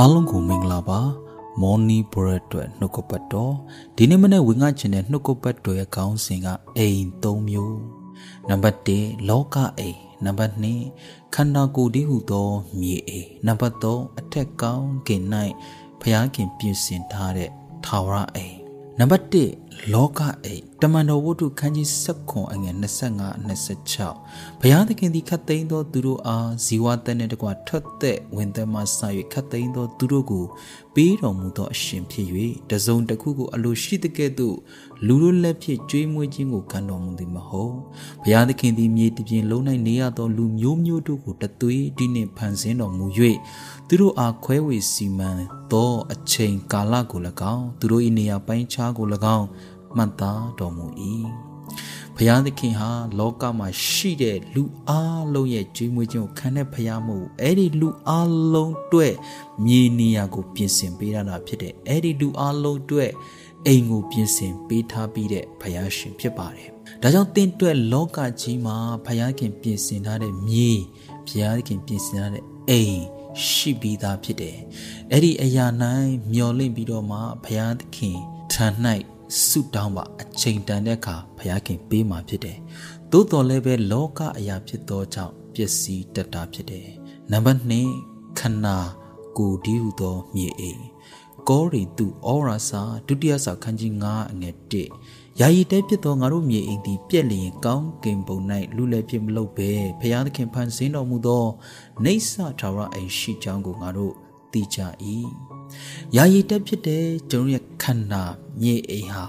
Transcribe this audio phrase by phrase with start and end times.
[0.00, 1.00] အားလုံးကိုမင်္ဂလာပါ
[1.60, 3.54] မော်နီဘရက်အတွက်နှုတ်ကပတ်တော်
[3.96, 7.80] ဒီနေ့မနေ့ဝင်ငါချင်တဲ့နှုတ်ကပတ်တော်ရဲ့ခေါင်းစဉ်ကအိမ်၃မျိုး
[8.48, 10.54] နံပါတ်1လောကအိမ်နံပါတ်
[10.94, 12.48] 2ခန္ဓာကိုယ်တည်းဟူသော
[12.80, 15.22] မြေအိမ်နံပါတ်3အထက်ကောင်းကင်၌
[16.00, 17.50] ဖျားခင်ပြင်ဆင်ထားတဲ့
[17.86, 18.56] ထာဝရအိမ်
[18.98, 23.48] နံပါတ်1 လောကအိမ်တမန်တော်ဝတ္ထုခန်းကြီး7ခွန်အငယ်25
[23.88, 28.98] 26ဘုရားသခင်သည်ခတ်သိမ်းသောသူတို့အားဇီဝသက်နှင့်တကွထွက်သက်ဝင်သက်မှဆ၍
[29.32, 30.44] ခတ်သိမ်းသောသူတို့ကို
[30.94, 32.26] ပေးတော်မူသောအရှင်ဖြစ်၍
[32.70, 34.56] တစုံတစ်ခုကိုအလိုရှိတဲ့ကဲ့သို့
[35.06, 37.74] လူတို့လက်ဖြင့်ကြွေးမွေးခြင်းကိုခံတော်မူသည်မဟုတ်
[38.22, 43.06] ဘုရားသခင်သည်မြေတပြင်လုံး၌နေရသောလူမျိုးမျိုးတို့ကိုတသွေးဒီနှင့်ဖန်ဆင်းတော်မူ၍
[43.88, 45.30] သူတို့အားခွဲဝေစီမံ
[45.72, 47.20] သောအချိန်ကာလကို၎
[47.54, 49.06] င်းသူတို့၏နေရာပိုင်းခြားကို၎
[49.36, 49.46] င်း
[49.98, 50.86] မှတ်သားတော်မူ၏
[52.16, 54.92] ဘုရားသခင်ဟာလောကမှာရှိတဲ့လူအ
[55.34, 58.12] လုံးရဲ့ကြွေးမွေးခြင်းကိုခံတဲ့ဘုရားမို့အဲ့ဒီလူအ
[58.52, 59.14] လုံးအတွက်
[59.64, 63.10] မြေနေရာကိုပြင်ဆင်ပေးရတာဖြစ်တယ်အဲ့ဒီလူအလုံးအတွက်
[63.66, 66.68] အိမ်ကိုပြင်ဆင်ပေးထားပြီးတဲ့ဘုရားရှင်ဖြစ်ပါတယ်
[67.02, 70.70] ဒါကြောင့်တင့်အတွက်လောကကြီးမှာဘုရားခင်ပြင်ဆင်ထားတဲ့မြေ
[71.28, 73.00] ဘုရားခင်ပြင်ဆင်ထားတဲ့အိမ်
[73.46, 74.58] ရှိပြီးသားဖြစ်တယ်
[75.12, 75.66] အဲ့ဒီအရာ၌
[76.32, 78.18] မျော်လင့်ပြီးတော့မှဘုရားသခင်
[78.52, 78.66] ထံ၌
[79.36, 82.58] ဆုတောင်းပါအချိန်တန်တဲ့အခါဘုရားခင်ပေးမှာဖြစ်တယ်။
[83.10, 86.88] သို့တော်လည်းပဲလောကအရာဖြစ်သောကြောင့်ပျက်စီးတတ်တာဖြစ်တယ်။
[87.32, 88.76] နံပါတ်2ခန္ဓာ
[89.38, 90.82] ကိုယ်ဒီဟုသောမြေအိမ်
[91.48, 98.38] ကောရိတုဩရာစာဒုတိယစာခန်းကြီး9အငယ်1ယာယီတဲဖြစ်သောငါတို့မြေအိမ်သည်ပြက်လျင်ကောင်းကင်ဘုံ၌
[98.76, 99.70] လူလည်းဖြစ်မလုပ်ဘဲ
[100.00, 101.44] ဖျားသခင်ဖန်ဆင်းတော်မူသော
[102.04, 104.14] နေဆာထာဝရအိမ်ရှိကြောင်းကိုငါတို့
[104.52, 104.78] သိကြ၏
[106.16, 108.22] ယာယီတက်ဖြစ်တဲ့ကျွန်တော်ရဲ့ခ န္ဓာ
[108.60, 109.24] မြေအိမ်ဟာ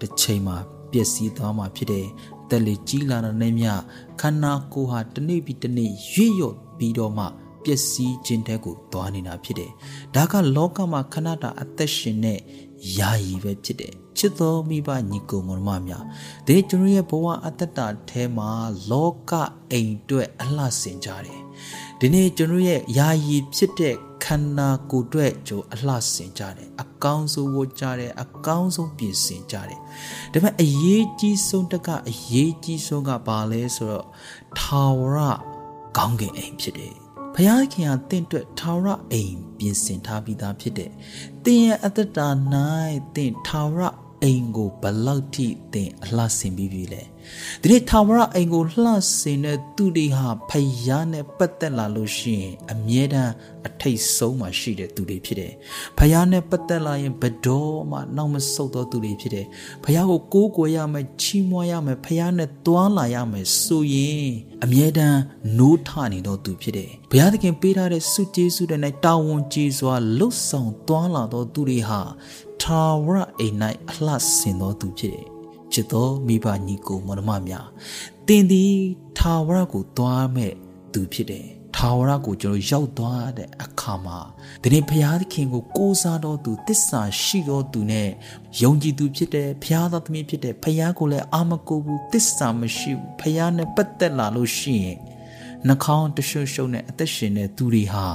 [0.00, 0.56] တစ်ချိန်မှာ
[0.92, 2.06] ပျက်စီးသွားမှာဖြစ်တယ်
[2.50, 3.66] တက်လေကြီးလာတဲ့နေ့မြ
[4.20, 7.24] ခန္ဓာကိုယ်ဟာတစ်နေ့ပြီးတစ်နေ့ရွေ့ရော့ပြီးတော့မှ
[7.64, 9.70] ပျက်စီးခြင်းတဲ့ကိုသွားနေတာဖြစ်တယ်
[10.14, 12.38] ဒါကလောကမှာခဏတာအသက်ရှင်တဲ့
[12.98, 16.04] ယာယီပဲဖြစ်တယ်ချစ်တော်မိဘညီကိုမောင်မများ
[16.46, 18.50] ဒီကျွန်တော်ရဲ့ဘဝအတ္တတာထဲမှာ
[18.90, 19.32] လောက
[19.70, 21.40] အိမ်အတွက်အလှဆင်ကြတယ်
[22.00, 23.98] ဒီနေ့ကျွန်တော်ရဲ့ယာယီဖြစ်တဲ့ခ
[24.34, 29.80] န္ဓာကိုယ်အတွက်ကြိုအလှဆင်ကြတယ်အကောင်းဆုံးဝတ်ကြတယ်အကောင်းဆုံးပြင်ဆင်ကြတယ်
[30.32, 34.06] ဒါပေမဲ့အရေးကြီးဆုံးတကအရေးကြီးဆုံးကဘာလဲဆိုတော့
[34.58, 35.18] ထာဝရ
[35.96, 36.94] ကောင်းကင်အိမ်ဖြစ်တယ်
[37.34, 40.90] ဘုရားခင်ဟာတင့်အတွက်ထာဝရအိမ်ပြင်ဆင်ထားပြီးသားဖြစ်တယ်။
[41.44, 42.28] တင်းရဲ့အတ္တတာ၌
[43.16, 43.84] တင့်ထာဝရ
[44.22, 47.02] အိမ်ကိုဘလောက်ထိသင်အလှဆင်ပြီးပြီလဲ
[47.62, 50.52] ဒီနေ့ထာဝရအိမ်ကိုလှဆင်တဲ့သူတွေဟာဖ
[50.86, 53.32] ယားနဲ့ပတ်သက်လာလို့ရှိရင်အမြဲတမ်း
[53.68, 55.52] အထိတ်ဆုံးမှရှိတဲ့သူတွေဖြစ်တယ်
[55.98, 59.46] ဖယားနဲ့ပတ်သက်လာရင်ဘတော်မှနောက်မဆုတ်သောသူတွေဖြစ်တယ်
[59.84, 64.28] ဖယားကိုကိုးကွယ်ရမယ်ချီးမွမ်းရမယ်ဖယားနဲ့တွားလာရမယ်ဆိုရင်
[64.64, 65.20] အမြဲတမ်း
[65.58, 72.02] နိုးထနေသောသူဖြစ်တယ်ဘုရားသခင်ပေးထားတဲ့စုကျေးဇူးတွေနဲ့တာဝန်ကြီးစွာလှုပ်ဆောင်တွားလာသောသူတွေဟာ
[72.62, 73.56] ထာဝရအိမ်၌
[73.90, 75.26] အလှဆင်သောသူဖြစ်တယ်
[75.72, 77.66] ချစ်သောမိဘညီကိုမောင်နှမများ
[78.26, 78.74] တင်သည်
[79.18, 80.52] ထာဝရကိုသွားမဲ့
[80.92, 81.46] သူဖြစ်တယ်
[81.76, 84.18] ထာဝရကိုကျွန်တော်ရောက်သွားတဲ့အခါမှာ
[84.62, 88.08] ဒီနေ့ဘုရားသခင်ကိုကိုးစားတော်သူတစ္ဆာရှိတော်သူနဲ့
[88.62, 94.98] ယုံကြည်သူဖြစ်တဲ့ဘုရားသားသမီးဖြစ်တဲ့ဘုရားကိုလည်းအာမကိုဘူးတစ္ဆာမရှိဘူးဘုရားနဲ့ပတ်သက်လာလို့ရှိရင်
[95.66, 98.06] နှာခေါင်းတရှုံရှုံနဲ့အသက်ရှင်တဲ့သူတွေဟာ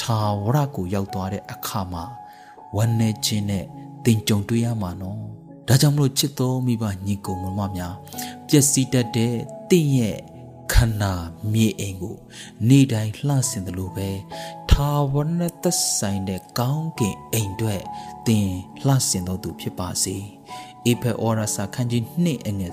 [0.00, 2.04] ထာဝရကိုရောက်သွားတဲ့အခါမှာ
[2.76, 3.64] ဝမ်းနေခြင်းနဲ့
[4.04, 5.18] တင်ကြုံတွေ့ရမှာနော်
[5.68, 7.94] ဒါကြောင့်မလို့ချစ်တော်မိဘညီကိုမမများ
[8.48, 9.34] ပျက်စီးတတ်တဲ့
[9.70, 10.18] တင့်ရဲ့
[10.72, 11.14] ခန္ဓာ
[11.52, 12.16] မြေအိမ်ကို
[12.68, 14.10] နေတိုင်းလှဆင်တယ်လို့ပဲ
[14.70, 17.76] ထာဝရနဲ့သက်ဆိုင်တဲ့ကောင်းကင်အိမ်တွေ
[18.26, 18.50] တင်
[18.86, 20.16] လှဆင်တော်သူဖြစ်ပါစေ
[20.86, 22.72] အေဖက်ဩရစာခန်းကြီး2အငယ်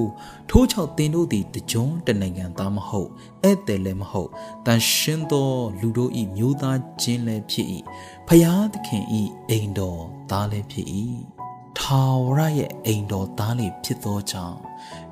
[0.00, 3.10] 19ထိုးချောက်တင်တို့သည်တကြွတနိုင်ငံသားမဟုတ်
[3.42, 4.30] ဧည့်သည်လည်းမဟုတ်
[4.66, 5.50] တန်ရှင်းသော
[5.80, 7.66] လူတို့၏မျိုးသားချင်းလည်းဖြစ်၏
[8.28, 9.04] ဖယားသခင်၏
[9.50, 10.00] အိမ်တော်
[10.30, 10.88] သားလည်းဖြစ်၏
[11.78, 14.58] ထာဝရရဲ့အိမ်တော်သားလေးဖြစ်သောကြောင့်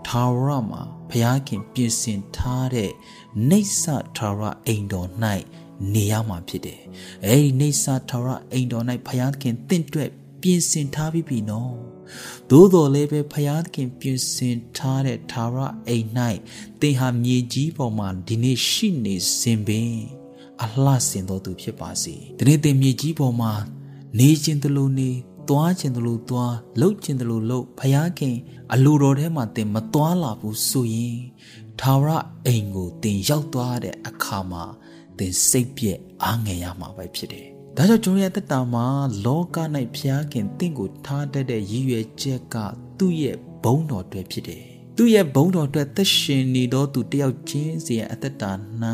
[0.07, 2.91] ထာဝရမှာ ဘုရားခင်ပြင်ဆင်ထားတဲ့
[3.51, 3.85] နေဆ
[4.17, 5.09] ထာဝရအိမ်တော်၌
[5.95, 6.81] နေရမှာဖြစ်တယ်။
[7.27, 10.11] အဲဒီနေဆထာဝရအိမ်တော်၌ဘုရားခင်တင့်တွက်
[10.43, 11.75] ပြင်ဆင်ထားပြီးပြီနော်။
[12.51, 16.07] သို့တော်လည်းပဲဘုရားခင်ပြင်ဆင်ထားတဲ့ထာဝရအိမ်၌
[16.81, 19.95] သင်ဟာမြေကြီးပေါ်မှာဒီနေ့ရှိနေစဉ်ပင်
[20.63, 23.53] အလှဆင်တော်သူဖြစ်ပါစေ။ဒီနေ့သင်မြေကြီးပေါ်မှာ
[24.19, 25.11] နေခြင်းတလို့နေ
[25.49, 28.37] သွားခြင်းတလို့သွားလှုပ်ခြင်းတလို့လှုပ်ဖယားခင်
[28.73, 31.19] အလိုတော်ထဲမှာတင်မသွားလာဘူးဆိုရင်
[31.81, 32.11] ထာဝရ
[32.47, 34.65] အိမ်ကိုတင်ရောက်သွားတဲ့အခါမှာ
[35.19, 37.47] တင်စိတ်ပြည့်အားငယ်ရမှာပဲဖြစ်တယ်။
[37.77, 38.87] ဒါကြောင့်ကျွန်တော်ရဲ့တက်တာမှာ
[39.25, 39.57] လောက၌
[39.97, 42.57] ဖျားခင်တင့်ကိုထားတတ်တဲ့ရည်ရွယ်ချက်က
[42.99, 44.65] သူ့ရဲ့ဘုံတော်တွေဖြစ်တယ်။
[45.03, 48.53] သူသူ့ရဲ့ဘုံတော်အတွက်သက်ရှင်နေသောသူတယောက်ချင်းစီရဲ့အသက်တာ၌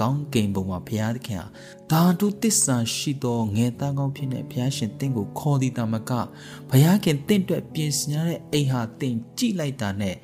[0.00, 1.46] ကောင်းကင်ဘုံမှာဘုရားသခင်ဟာ
[1.90, 6.10] ဒါတုတစ္ဆာရှိသောငယ်သားကောင်းဖြစ်တဲ့ဘုရားရှင်တင့်ကိုခေါ်သည်တာမက
[6.70, 10.16] ဘုရားခင်တင့်အတွက်ပြင်ဆင်ရတဲ့အိမ်ဟာတင့်ကြည့်လိုက်တာနဲ့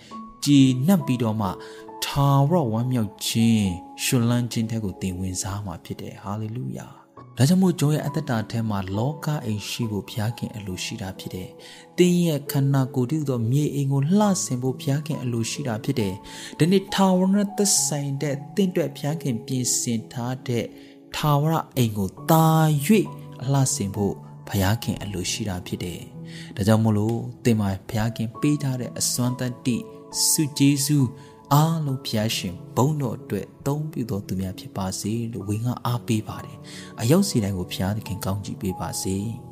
[0.45, 1.49] ကြည်နပ်ပြီးတော့မှ
[2.05, 3.69] ထာဝရဝမ်းမြောက်ခြင်း
[4.03, 7.02] ရှင်လန်းခြင်းတဲ့ကိုတင်ဝင်စားမှာဖြစ်တယ်ဟာလေလုယာ
[7.39, 11.49] ဒါကြောင့်မို့ကျွန်ရဲ့အသက်တာထဲမှာလောကအိမ်ရှိဖို့ဘုရားခင်အလိုရှိတာဖြစ်တယ်။
[11.99, 16.15] တင်းရဲ့ခန္ဓာကိုယ်တည်သောမြေအိမ်ကိုလှဆင်ဖို့ဘုရားခင်အလိုရှိတာဖြစ်တယ်။
[16.59, 20.65] ဒီနေ့ထာဝရသက်ဆိုင်တဲ့တင့်အတွက်ဘုရားခင်ပြင်ဆင်ထားတဲ့
[21.17, 22.47] ထာဝရအိမ်ကိုတာ၍
[23.43, 24.15] အလှဆင်ဖို့
[24.49, 26.01] ဘုရားခင်အလိုရှိတာဖြစ်တယ်။
[26.57, 29.77] ဒါကြောင့်မို့လို့သင်မှာဘုရားခင်ပေးထားတဲ့အစွမ်းတတ္တိ
[30.31, 31.09] စုကျေးဇူး
[31.55, 36.59] အားလုံးဖျားရှင်ဘုန်းတော်အတွက်သုံးပြုတော်သူများဖြစ်ပါစေလို့ဝေငှအားပေးပါတယ်
[37.01, 39.17] အရောက်စီတိုင်းကိုဖျားသခင်ကောင်းချီးပေးပါစေ။